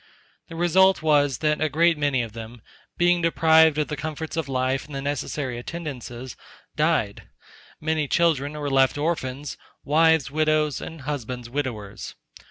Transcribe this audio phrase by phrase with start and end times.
[0.47, 2.63] The result was, that a great many of them
[2.97, 6.35] being deprived of the comforts of life, and the necessary attendances,
[6.75, 7.29] died;
[7.79, 12.15] many children were left orphans, wives widows, and husbands widowers.